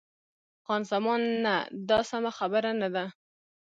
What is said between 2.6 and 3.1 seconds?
نه ده.